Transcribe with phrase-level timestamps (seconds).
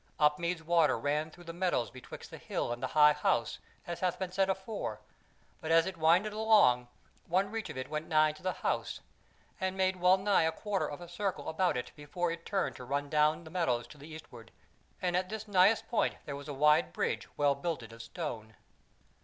[0.19, 4.17] Upmeads water ran through the meadows betwixt the hill and the High House, as hath
[4.17, 4.99] been said afore;
[5.59, 6.87] but as it winded along,
[7.27, 9.01] one reach of it went nigh to the House,
[9.59, 13.11] and made wellnigh a quarter of a circle about it before it turned to run
[13.11, 14.49] down the meadows to the eastward;
[15.03, 18.55] and at this nighest point was there a wide bridge well builded of stone.